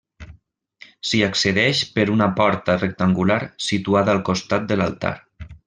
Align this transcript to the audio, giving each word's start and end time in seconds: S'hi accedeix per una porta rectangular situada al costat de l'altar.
S'hi 1.09 1.19
accedeix 1.27 1.81
per 1.99 2.05
una 2.15 2.29
porta 2.41 2.79
rectangular 2.79 3.39
situada 3.69 4.17
al 4.17 4.25
costat 4.33 4.67
de 4.73 4.83
l'altar. 4.83 5.17